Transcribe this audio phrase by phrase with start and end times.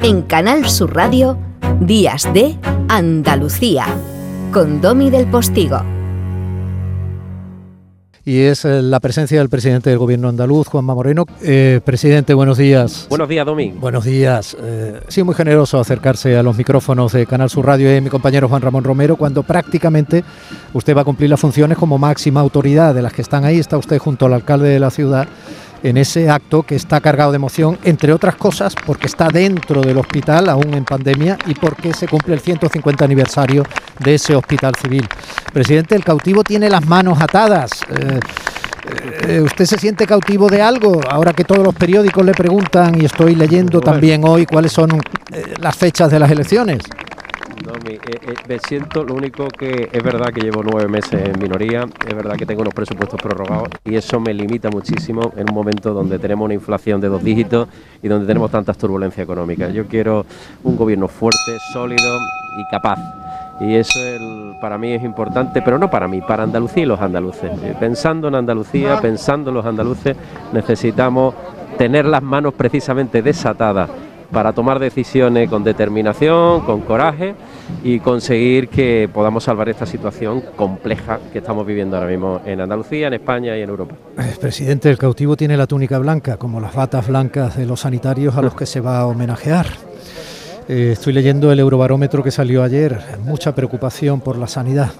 [0.00, 1.36] En Canal Sur Radio,
[1.80, 2.56] Días de
[2.88, 3.86] Andalucía,
[4.52, 5.82] con Domi del Postigo
[8.28, 11.24] y es eh, la presencia del presidente del gobierno andaluz, Juanma Moreno.
[11.42, 13.06] Eh, presidente, buenos días.
[13.08, 13.80] Buenos días, Domingo.
[13.80, 14.54] Buenos días.
[14.60, 18.46] Eh, sido muy generoso acercarse a los micrófonos de Canal Sur Radio y mi compañero
[18.46, 20.24] Juan Ramón Romero cuando prácticamente
[20.74, 23.58] usted va a cumplir las funciones como máxima autoridad de las que están ahí.
[23.58, 25.26] Está usted junto al alcalde de la ciudad
[25.82, 29.98] en ese acto que está cargado de emoción, entre otras cosas porque está dentro del
[29.98, 33.64] hospital, aún en pandemia, y porque se cumple el 150 aniversario
[33.98, 35.06] de ese hospital civil.
[35.52, 37.70] Presidente, el cautivo tiene las manos atadas.
[37.90, 38.20] Eh,
[39.26, 41.00] eh, ¿Usted se siente cautivo de algo?
[41.08, 44.90] Ahora que todos los periódicos le preguntan y estoy leyendo también hoy cuáles son
[45.32, 46.82] eh, las fechas de las elecciones.
[47.84, 51.86] Eh, eh, me siento, lo único que es verdad que llevo nueve meses en minoría,
[52.06, 55.94] es verdad que tengo unos presupuestos prorrogados y eso me limita muchísimo en un momento
[55.94, 57.68] donde tenemos una inflación de dos dígitos
[58.02, 59.72] y donde tenemos tantas turbulencias económicas.
[59.72, 60.26] Yo quiero
[60.64, 62.18] un gobierno fuerte, sólido
[62.58, 62.98] y capaz.
[63.60, 63.98] Y eso
[64.60, 67.50] para mí es importante, pero no para mí, para Andalucía y los andaluces.
[67.62, 70.16] Eh, pensando en Andalucía, pensando en los andaluces,
[70.52, 71.34] necesitamos
[71.76, 73.88] tener las manos precisamente desatadas
[74.30, 77.34] para tomar decisiones con determinación, con coraje
[77.82, 83.08] y conseguir que podamos salvar esta situación compleja que estamos viviendo ahora mismo en Andalucía,
[83.08, 83.94] en España y en Europa.
[84.18, 88.36] Eh, presidente, el cautivo tiene la túnica blanca, como las batas blancas de los sanitarios
[88.36, 89.66] a los que se va a homenajear.
[90.68, 94.90] Eh, estoy leyendo el eurobarómetro que salió ayer, mucha preocupación por la sanidad.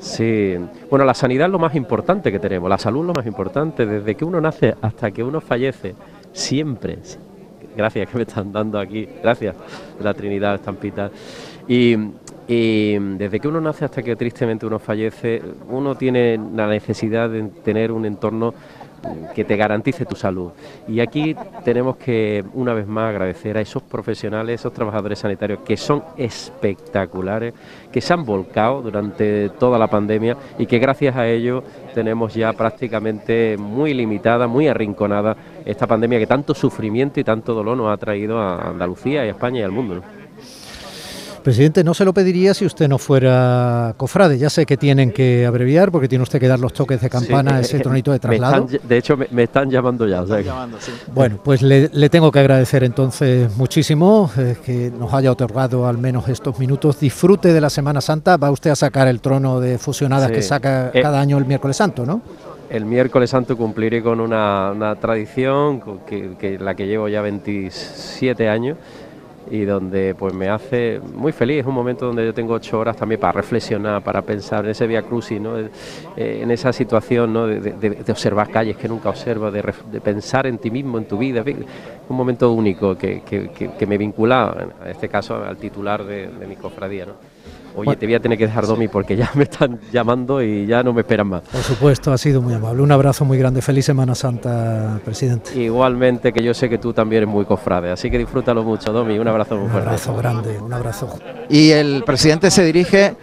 [0.00, 0.56] Sí,
[0.90, 3.84] bueno, la sanidad es lo más importante que tenemos, la salud es lo más importante,
[3.84, 5.94] desde que uno nace hasta que uno fallece,
[6.32, 6.98] siempre,
[7.76, 9.54] gracias que me están dando aquí, gracias,
[10.02, 11.10] la Trinidad Estampita.
[11.68, 11.96] Y,
[12.48, 17.44] y desde que uno nace hasta que tristemente uno fallece, uno tiene la necesidad de
[17.64, 18.54] tener un entorno
[19.34, 20.52] que te garantice tu salud.
[20.88, 21.34] Y aquí
[21.64, 27.54] tenemos que, una vez más, agradecer a esos profesionales, esos trabajadores sanitarios que son espectaculares,
[27.90, 31.64] que se han volcado durante toda la pandemia y que gracias a ellos
[31.94, 37.76] tenemos ya prácticamente muy limitada, muy arrinconada esta pandemia que tanto sufrimiento y tanto dolor
[37.76, 40.02] nos ha traído a Andalucía y a España y al mundo.
[41.42, 44.38] Presidente, no se lo pediría si usted no fuera cofrade.
[44.38, 47.60] Ya sé que tienen que abreviar porque tiene usted que dar los toques de campana,
[47.60, 48.66] ese tronito de traslado.
[48.66, 50.24] de hecho, me, están llamando ya.
[51.14, 56.28] Bueno, pues le, tengo que agradecer entonces muchísimo eh, que nos haya otorgado al menos
[56.28, 57.00] estos minutos.
[57.00, 58.36] Disfrute de la Semana Santa.
[58.36, 61.76] Va usted a sacar el trono de fusionadas que saca eh, cada año el miércoles
[61.76, 62.20] santo, ¿no?
[62.68, 68.76] El miércoles santo cumpliré con una, tradición que, que la que llevo ya 27 años
[69.50, 71.60] y donde pues me hace muy feliz.
[71.60, 74.86] Es un momento donde yo tengo ocho horas también para reflexionar, para pensar en ese
[74.86, 75.58] via crucis, ¿no?
[75.58, 75.70] Eh,
[76.16, 77.46] en esa situación ¿no?
[77.46, 79.62] de, observar calles que nunca observo, de,
[80.02, 81.42] pensar en ti mismo, en tu vida.
[82.08, 87.06] Un momento único que, que, me vincula, en este caso, al titular de, mi cofradía.
[87.06, 87.12] ¿no?
[87.74, 90.82] Oye, te voy a tener que dejar, Domi, porque ya me están llamando y ya
[90.82, 91.42] no me esperan más.
[91.42, 92.82] Por supuesto, ha sido muy amable.
[92.82, 93.62] Un abrazo muy grande.
[93.62, 95.58] Feliz Semana Santa, presidente.
[95.58, 99.18] Igualmente, que yo sé que tú también eres muy cofrade, así que disfrútalo mucho, Domi.
[99.18, 99.82] Un abrazo muy fuerte.
[99.82, 101.18] Un abrazo grande, un abrazo.
[101.48, 103.16] Y el presidente se dirige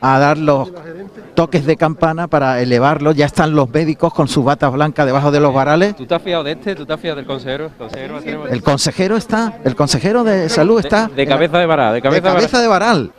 [0.00, 0.72] a dar los
[1.34, 3.12] toques de campana para elevarlo.
[3.12, 5.96] Ya están los médicos con sus batas blancas debajo de los varales.
[5.96, 6.74] ¿Tú te has fiado de este?
[6.74, 7.70] ¿Tú te has fiado del consejero?
[8.50, 11.08] El consejero, está, el consejero de salud está.
[11.08, 13.12] De, cabeza de varal, de cabeza de, cabeza de varal.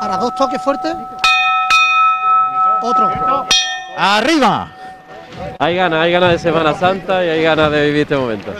[0.00, 0.94] Ahora dos toques fuertes.
[2.80, 3.10] Otro.
[3.96, 4.72] Arriba.
[5.58, 8.52] Hay ganas, hay ganas de Semana Santa y hay ganas de vivir este momento.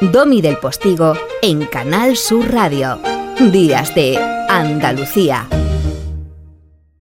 [0.00, 2.98] Domi del Postigo en Canal Sur Radio.
[3.38, 5.46] Días de Andalucía.